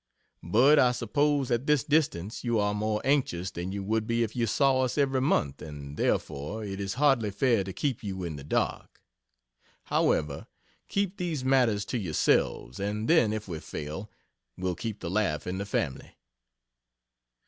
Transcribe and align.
But 0.41 0.79
I 0.79 0.93
suppose 0.93 1.51
at 1.51 1.67
this 1.67 1.83
distance 1.83 2.43
you 2.43 2.57
are 2.57 2.73
more 2.73 3.01
anxious 3.05 3.51
than 3.51 3.71
you 3.71 3.83
would 3.83 4.07
be 4.07 4.23
if 4.23 4.35
you 4.35 4.47
saw 4.47 4.81
us 4.81 4.97
every 4.97 5.21
month 5.21 5.61
and 5.61 5.95
therefore 5.95 6.65
it 6.65 6.79
is 6.79 6.95
hardly 6.95 7.29
fair 7.29 7.63
to 7.63 7.71
keep 7.71 8.03
you 8.03 8.23
in 8.23 8.35
the 8.35 8.43
dark. 8.43 8.99
However, 9.93 10.47
keep 10.87 11.17
these 11.17 11.45
matters 11.45 11.85
to 11.85 11.99
yourselves, 11.99 12.79
and 12.79 13.07
then 13.07 13.31
if 13.31 13.47
we 13.47 13.59
fail, 13.59 14.09
we'll 14.57 14.73
keep 14.73 15.01
the 15.01 15.11
laugh 15.11 15.45
in 15.45 15.59
the 15.59 15.67
family. 15.67 16.15